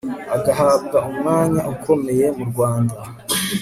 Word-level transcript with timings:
agahabwa 0.35 0.97
umwanya 1.09 1.61
ukomeye 1.73 2.25
mu 2.37 2.43
rwanda 2.51 2.97